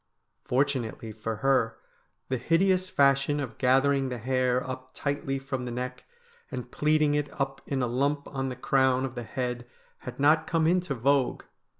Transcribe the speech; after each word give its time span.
Fortunately 0.43 1.11
for 1.11 1.35
her, 1.45 1.77
the 2.27 2.39
hideous 2.39 2.89
fashion 2.89 3.39
of 3.39 3.59
gathering 3.59 4.09
the 4.09 4.17
hair 4.17 4.67
up 4.67 4.95
tightly 4.95 5.37
from 5.37 5.63
the 5.65 5.71
neck 5.71 6.05
and 6.49 6.71
plaiting 6.71 7.13
it 7.13 7.29
up 7.39 7.61
in 7.67 7.83
a 7.83 7.87
lump 7.87 8.27
on 8.27 8.49
the 8.49 8.55
crown 8.55 9.05
of 9.05 9.13
the 9.13 9.21
head 9.21 9.67
had 9.99 10.19
not 10.19 10.47
come 10.47 10.65
into 10.65 10.95
vogue. 10.95 11.43